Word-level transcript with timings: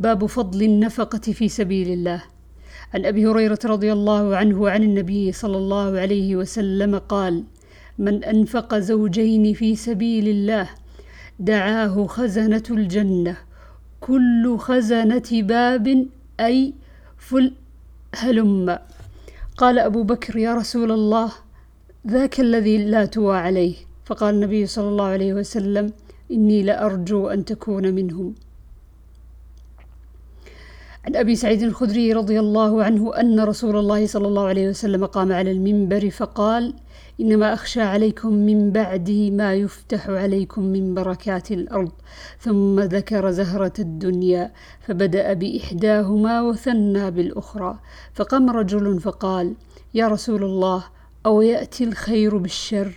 باب 0.00 0.26
فضل 0.26 0.62
النفقة 0.62 1.32
في 1.32 1.48
سبيل 1.48 1.88
الله. 1.88 2.22
عن 2.94 3.04
أبي 3.04 3.26
هريرة 3.26 3.58
رضي 3.64 3.92
الله 3.92 4.36
عنه 4.36 4.60
وعن 4.60 4.82
النبي 4.82 5.32
صلى 5.32 5.56
الله 5.56 5.98
عليه 6.00 6.36
وسلم 6.36 6.98
قال 6.98 7.44
من 7.98 8.24
أنفق 8.24 8.78
زوجين 8.78 9.54
في 9.54 9.76
سبيل 9.76 10.28
الله 10.28 10.68
دعاه 11.38 12.06
خزنة 12.06 12.62
الجنة. 12.70 13.36
كل 14.00 14.56
خزنة 14.58 15.28
باب 15.32 16.06
أي 16.40 16.74
فل 17.18 17.52
هلم. 18.16 18.78
قال 19.56 19.78
أبو 19.78 20.02
بكر 20.02 20.36
يا 20.36 20.54
رسول 20.54 20.92
الله 20.92 21.32
ذاك 22.08 22.40
الذي 22.40 22.84
لا 22.84 23.04
توى 23.04 23.36
عليه. 23.36 23.74
فقال 24.04 24.34
النبي 24.34 24.66
صلى 24.66 24.88
الله 24.88 25.04
عليه 25.04 25.34
وسلم 25.34 25.92
إني 26.32 26.62
لأرجو 26.62 27.28
أن 27.28 27.44
تكون 27.44 27.94
منهم. 27.94 28.34
عن 31.06 31.16
أبي 31.16 31.36
سعيد 31.36 31.62
الخدري 31.62 32.12
رضي 32.12 32.40
الله 32.40 32.84
عنه 32.84 33.20
أن 33.20 33.40
رسول 33.40 33.76
الله 33.76 34.06
صلى 34.06 34.28
الله 34.28 34.46
عليه 34.46 34.68
وسلم 34.68 35.04
قام 35.06 35.32
على 35.32 35.50
المنبر 35.50 36.10
فقال 36.10 36.74
إنما 37.20 37.54
أخشى 37.54 37.80
عليكم 37.80 38.32
من 38.32 38.70
بعده 38.72 39.30
ما 39.30 39.54
يفتح 39.54 40.10
عليكم 40.10 40.62
من 40.62 40.94
بركات 40.94 41.52
الأرض. 41.52 41.92
ثم 42.40 42.80
ذكر 42.80 43.30
زهرة 43.30 43.72
الدنيا 43.78 44.52
فبدأ 44.80 45.32
بإحداهما 45.32 46.42
وثنى 46.42 47.10
بالأخرى. 47.10 47.78
فقام 48.14 48.50
رجل 48.50 49.00
فقال 49.00 49.54
يا 49.94 50.08
رسول 50.08 50.44
الله 50.44 50.84
أو 51.26 51.42
يأتي 51.42 51.84
الخير 51.84 52.36
بالشر؟ 52.36 52.92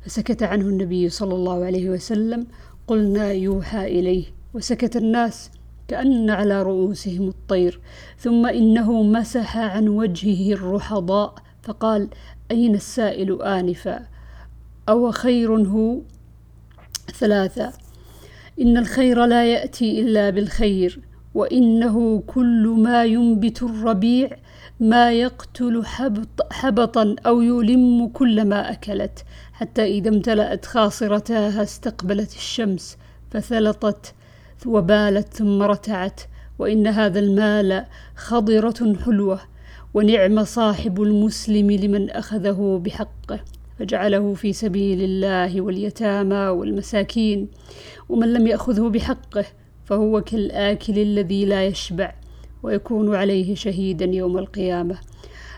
فسكت 0.00 0.42
عنه 0.42 0.64
النبي 0.64 1.08
صلى 1.08 1.34
الله 1.34 1.64
عليه 1.64 1.90
وسلم. 1.90 2.46
قلنا 2.86 3.32
يوحى 3.32 3.86
إليه. 3.86 4.24
وسكت 4.54 4.96
الناس. 4.96 5.50
كأن 5.88 6.30
على 6.30 6.62
رؤوسهم 6.62 7.28
الطير 7.28 7.80
ثم 8.18 8.46
إنه 8.46 9.02
مسح 9.02 9.56
عن 9.56 9.88
وجهه 9.88 10.54
الرحضاء 10.54 11.34
فقال 11.62 12.08
أين 12.50 12.74
السائل 12.74 13.42
آنفا؟ 13.42 14.06
أو 14.88 15.10
خير 15.10 15.56
هو؟ 15.56 16.00
ثلاثة 17.14 17.72
إن 18.60 18.76
الخير 18.76 19.24
لا 19.24 19.52
يأتي 19.52 20.00
إلا 20.00 20.30
بالخير 20.30 21.00
وإنه 21.34 22.22
كل 22.26 22.74
ما 22.78 23.04
ينبت 23.04 23.62
الربيع 23.62 24.30
ما 24.80 25.12
يقتل 25.12 25.82
حبط 25.84 26.52
حبطا 26.52 27.16
أو 27.26 27.40
يلم 27.40 28.08
كل 28.08 28.44
ما 28.44 28.72
أكلت 28.72 29.24
حتى 29.52 29.84
إذا 29.84 30.08
امتلأت 30.08 30.66
خاصرتاها 30.66 31.62
استقبلت 31.62 32.32
الشمس 32.32 32.96
فثلطت 33.30 34.14
وبالت 34.66 35.34
ثم 35.34 35.62
رتعت 35.62 36.20
وإن 36.58 36.86
هذا 36.86 37.18
المال 37.18 37.84
خضرة 38.16 38.96
حلوة 39.04 39.40
ونعم 39.94 40.44
صاحب 40.44 41.02
المسلم 41.02 41.70
لمن 41.70 42.10
أخذه 42.10 42.80
بحقه 42.84 43.40
فجعله 43.78 44.34
في 44.34 44.52
سبيل 44.52 45.02
الله 45.02 45.60
واليتامى 45.60 46.48
والمساكين 46.48 47.48
ومن 48.08 48.32
لم 48.32 48.46
يأخذه 48.46 48.88
بحقه 48.88 49.44
فهو 49.84 50.20
كالآكل 50.20 50.98
الذي 50.98 51.44
لا 51.44 51.66
يشبع 51.66 52.14
ويكون 52.62 53.14
عليه 53.14 53.54
شهيدا 53.54 54.04
يوم 54.04 54.38
القيامة. 54.38 54.98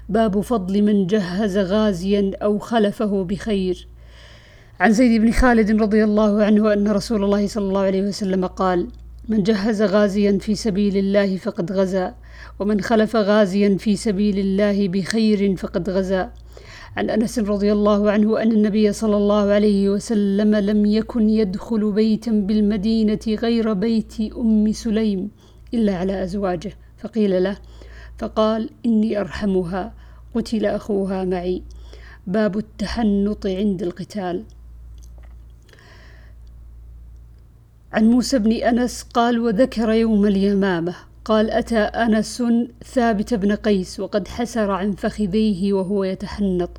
باب 0.09 0.41
فضل 0.41 0.83
من 0.83 1.07
جهز 1.07 1.59
غازيا 1.59 2.31
أو 2.43 2.59
خلفه 2.59 3.25
بخير. 3.25 3.89
عن 4.81 4.93
زيد 4.93 5.21
بن 5.21 5.31
خالد 5.33 5.83
رضي 5.83 6.05
الله 6.05 6.45
عنه 6.45 6.73
أن 6.73 6.89
رسول 6.89 7.25
الله 7.25 7.47
صلى 7.47 7.69
الله 7.69 7.81
عليه 7.81 8.03
وسلم 8.03 8.47
قال 8.47 8.89
من 9.29 9.43
جهز 9.43 9.83
غازيا 9.83 10.39
في 10.39 10.55
سبيل 10.55 10.97
الله 10.97 11.37
فقد 11.37 11.73
غزا 11.73 12.15
ومن 12.59 12.81
خلف 12.81 13.17
غازيا 13.17 13.77
في 13.79 13.97
سبيل 13.97 14.39
الله 14.39 14.89
بخير 14.89 15.57
فقد 15.57 15.91
غزا. 15.91 16.31
عن 16.97 17.11
أنس 17.11 17.39
رضي 17.39 17.73
الله 17.73 18.11
عنه 18.11 18.43
أن 18.43 18.53
النبي 18.53 18.93
صلى 18.93 19.17
الله 19.17 19.51
عليه 19.51 19.89
وسلم 19.89 20.55
لم 20.57 20.87
يكن 20.87 21.29
يدخل 21.31 21.93
بيتا 21.93 22.31
بالمدينة 22.31 23.21
غير 23.29 23.73
بيت 23.73 24.15
أم 24.37 24.73
سليم 24.73 25.31
إلا 25.75 25.97
على 25.97 26.23
أزواجه. 26.23 26.73
فقيل 26.99 27.43
له 27.43 27.57
فقال 28.19 28.71
إني 28.87 29.21
أرحمها 29.21 29.95
قتل 30.35 30.67
أخوها 30.67 31.25
معي. 31.25 31.63
باب 32.27 32.59
التحنط 32.59 33.47
عند 33.47 33.83
القتال. 33.83 34.45
عن 37.93 38.05
موسى 38.11 38.39
بن 38.39 38.53
أنس 38.53 39.03
قال 39.03 39.39
وذكر 39.39 39.91
يوم 39.91 40.27
اليمامة. 40.27 40.95
قال 41.25 41.51
أتى 41.51 41.79
أنس 41.79 42.43
ثابت 42.85 43.35
بن 43.35 43.53
قيس 43.53 44.01
وقد 44.01 44.29
حسر 44.29 44.71
عن 44.71 44.93
فخذيه 44.93 45.73
وهو 45.73 46.05
يتحنط. 46.05 46.71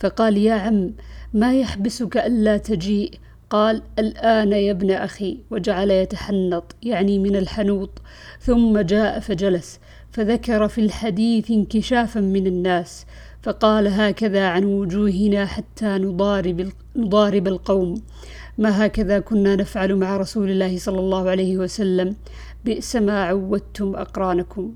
فقال 0.00 0.36
يا 0.36 0.54
عم 0.54 0.92
ما 1.34 1.54
يحبسك 1.54 2.16
ألا 2.16 2.56
تجيء؟ 2.56 3.10
قال 3.50 3.82
الآن 3.98 4.52
يا 4.52 4.70
ابن 4.70 4.90
أخي. 4.90 5.38
وجعل 5.50 5.90
يتحنط 5.90 6.76
يعني 6.82 7.18
من 7.18 7.36
الحنوط 7.36 7.90
ثم 8.40 8.78
جاء 8.78 9.20
فجلس 9.20 9.80
فذكر 10.10 10.68
في 10.68 10.80
الحديث 10.80 11.50
انكشافا 11.50 12.20
من 12.20 12.46
الناس 12.46 13.06
فقال 13.42 13.88
هكذا 13.88 14.46
عن 14.46 14.64
وجوهنا 14.64 15.46
حتى 15.46 15.86
نضارب, 15.86 16.60
نضارب 16.96 17.48
القوم. 17.48 18.02
ما 18.58 18.86
هكذا 18.86 19.18
كنا 19.18 19.56
نفعل 19.56 19.96
مع 19.96 20.16
رسول 20.16 20.50
الله 20.50 20.78
صلى 20.78 21.00
الله 21.00 21.30
عليه 21.30 21.58
وسلم. 21.58 22.16
بئس 22.64 22.96
ما 22.96 23.24
عودتم 23.24 23.96
أقرانكم. 23.96 24.74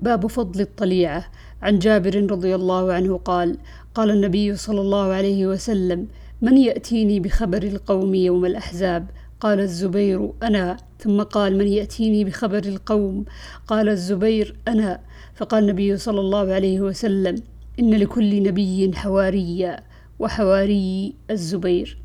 باب 0.00 0.26
فضل 0.26 0.60
الطليعة. 0.60 1.24
عن 1.62 1.78
جابر 1.78 2.26
رضي 2.30 2.54
الله 2.54 2.92
عنه 2.92 3.16
قال 3.16 3.58
قال 3.94 4.10
النبي 4.10 4.56
صلى 4.56 4.80
الله 4.80 5.12
عليه 5.12 5.46
وسلم 5.46 6.06
من 6.42 6.56
يأتيني 6.56 7.20
بخبر 7.20 7.62
القوم 7.62 8.14
يوم 8.14 8.44
الأحزاب؟ 8.44 9.06
قال 9.40 9.60
الزبير 9.60 10.32
أنا. 10.42 10.76
ثم 10.98 11.22
قال 11.22 11.58
من 11.58 11.66
يأتيني 11.66 12.24
بخبر 12.24 12.64
القوم؟ 12.64 13.24
قال 13.66 13.88
الزبير 13.88 14.56
أنا. 14.68 15.00
فقال 15.34 15.64
النبي 15.64 15.96
صلى 15.96 16.20
الله 16.20 16.52
عليه 16.52 16.80
وسلم 16.80 17.34
إن 17.80 17.94
لكل 17.94 18.42
نبي 18.42 18.92
حواريا. 18.94 19.91
وحواري 20.18 21.14
الزبير. 21.30 21.98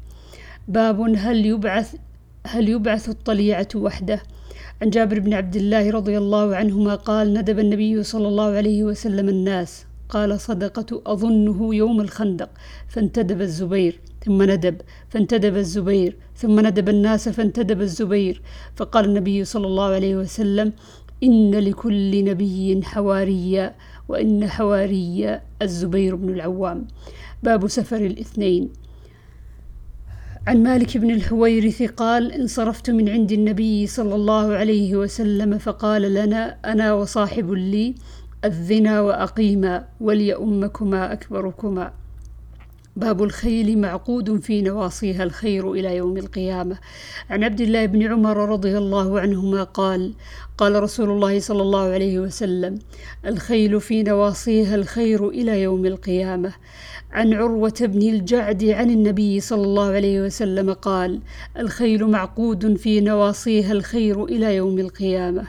باب 0.68 1.02
هل 1.02 1.46
يبعث 1.46 1.96
هل 2.48 2.70
يبعث 2.70 3.10
الطليعة 3.10 3.68
وحده؟ 3.76 4.22
عن 4.82 4.90
جابر 4.90 5.20
بن 5.20 5.34
عبد 5.34 5.56
الله 5.56 5.90
رضي 5.92 6.18
الله 6.18 6.56
عنهما 6.56 6.96
قال 6.96 7.34
ندب 7.34 7.60
النبي 7.60 8.04
صلى 8.04 8.28
الله 8.28 8.50
عليه 8.56 8.84
وسلم 8.84 9.30
الناس. 9.30 9.86
قال 10.10 10.40
صدقة 10.40 11.02
أظنه 11.06 11.76
يوم 11.76 12.02
الخندق. 12.02 12.50
فانتدب 12.88 13.42
الزبير 13.42 14.00
ثم 14.26 14.44
ندب. 14.44 14.82
فانتدب 15.10 15.56
الزبير 15.58 16.16
ثم 16.36 16.60
ندب 16.60 16.90
الناس 16.90 17.30
فانتدب 17.30 17.82
الزبير. 17.82 18.42
فقال 18.76 19.06
النبي 19.06 19.44
صلى 19.44 19.68
الله 19.68 19.86
عليه 19.86 20.16
وسلم 20.16 20.74
إن 21.24 21.52
لكل 21.52 22.26
نبي 22.26 22.82
حواريا. 22.84 23.76
وإن 24.08 24.48
حواري 24.48 25.40
الزبير 25.62 26.16
بن 26.16 26.30
العوام. 26.30 26.88
باب 27.44 27.68
سفر 27.68 27.98
الاثنين. 27.98 28.70
عن 30.48 30.64
مالك 30.64 30.98
بن 30.98 31.12
الحويرث 31.12 31.82
قال 31.82 32.32
انصرفت 32.32 32.90
من 32.90 33.10
عند 33.10 33.32
النبي 33.32 33.88
صلى 33.88 34.16
الله 34.16 34.54
عليه 34.56 34.96
وسلم 34.96 35.58
فقال 35.58 36.02
لنا 36.14 36.58
أنا 36.66 36.94
وصاحب 36.94 37.52
لي 37.52 37.96
اذنا 38.46 39.02
وأقيما 39.02 39.86
وليؤمكما 40.02 41.14
أكبركما. 41.14 41.94
باب 42.98 43.24
الخيل 43.24 43.78
معقود 43.78 44.40
في 44.40 44.62
نواصيها 44.62 45.24
الخير 45.24 45.72
إلى 45.72 45.96
يوم 45.96 46.18
القيامة 46.18 46.78
عن 47.30 47.44
عبد 47.44 47.62
الله 47.62 47.86
بن 47.86 48.04
عمر 48.12 48.50
رضي 48.50 48.78
الله 48.78 49.20
عنهما 49.20 49.64
قال 49.64 50.14
قال 50.58 50.84
رسول 50.84 51.10
الله 51.10 51.40
صلى 51.40 51.62
الله 51.62 51.82
عليه 51.82 52.20
وسلم 52.20 52.80
الخيل 53.26 53.82
في 53.82 54.04
نواصيها 54.04 54.76
الخير 54.76 55.30
إلى 55.30 55.62
يوم 55.62 55.86
القيامة 55.86 56.54
عن 57.12 57.34
عروة 57.34 57.76
بن 57.82 58.02
الجعد 58.02 58.64
عن 58.64 58.90
النبي 58.90 59.40
صلى 59.40 59.64
الله 59.64 59.86
عليه 59.86 60.22
وسلم 60.22 60.74
قال: 60.74 61.20
الخيل 61.60 62.08
معقود 62.08 62.78
في 62.78 63.02
نواصيها 63.02 63.72
الخير 63.72 64.26
إلى 64.26 64.56
يوم 64.56 64.80
القيامة. 64.80 65.44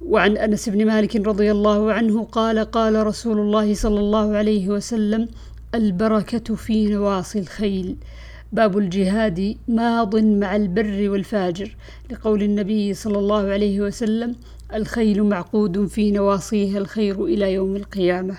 وعن 0.00 0.36
أنس 0.36 0.68
بن 0.68 0.86
مالك 0.86 1.16
رضي 1.16 1.50
الله 1.50 1.92
عنه 1.92 2.24
قال: 2.24 2.58
قال 2.58 3.06
رسول 3.06 3.38
الله 3.38 3.74
صلى 3.74 4.00
الله 4.00 4.36
عليه 4.36 4.68
وسلم: 4.68 5.28
البركة 5.74 6.54
في 6.54 6.86
نواصي 6.86 7.38
الخيل. 7.38 7.96
باب 8.52 8.78
الجهاد 8.78 9.56
ماض 9.68 10.16
مع 10.16 10.56
البر 10.56 11.10
والفاجر 11.10 11.76
لقول 12.10 12.42
النبي 12.42 12.94
صلى 12.94 13.18
الله 13.18 13.50
عليه 13.50 13.80
وسلم: 13.80 14.36
الخيل 14.74 15.22
معقود 15.22 15.86
في 15.86 16.10
نواصيها 16.10 16.78
الخير 16.78 17.24
إلى 17.24 17.52
يوم 17.52 17.76
القيامة. 17.76 18.36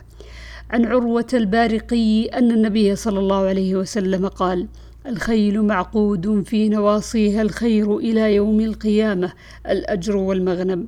عن 0.70 0.86
عروة 0.86 1.28
البارقي 1.34 2.26
أن 2.26 2.52
النبي 2.52 2.96
صلى 2.96 3.20
الله 3.20 3.48
عليه 3.48 3.76
وسلم 3.76 4.28
قال: 4.28 4.68
الخيل 5.08 5.62
معقود 5.62 6.44
في 6.46 6.70
نواصيها 6.70 7.42
الخير 7.42 7.98
إلى 7.98 8.36
يوم 8.36 8.60
القيامة 8.60 9.34
الأجر 9.70 10.18
والمغنم 10.18 10.86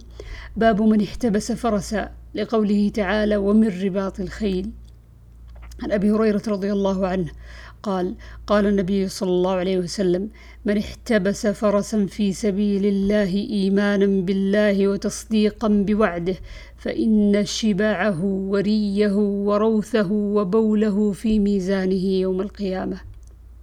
باب 0.58 0.82
من 0.82 1.02
احتبس 1.02 1.52
فرسا 1.52 2.10
لقوله 2.36 2.90
تعالى 2.90 3.38
ومن 3.38 3.84
رباط 3.84 4.20
الخيل 4.20 4.72
عن 5.84 5.92
أبي 5.92 6.12
هريرة 6.12 6.42
رضي 6.48 6.72
الله 6.72 7.08
عنه 7.08 7.32
قال 7.84 8.16
قال 8.48 8.66
النبي 8.66 9.08
صلى 9.08 9.30
الله 9.30 9.52
عليه 9.52 9.78
وسلم 9.78 10.30
من 10.66 10.78
احتبس 10.78 11.48
فرسا 11.48 12.06
في 12.06 12.34
سبيل 12.34 12.86
الله 12.86 13.34
ايمانا 13.34 14.06
بالله 14.06 14.88
وتصديقا 14.88 15.68
بوعده 15.68 16.36
فإن 16.78 17.46
شبعه 17.46 18.26
وريه 18.26 19.16
وروثه 19.16 20.12
وبوله 20.12 21.12
في 21.12 21.40
ميزانه 21.40 22.06
يوم 22.06 22.42
القيامة. 22.42 22.98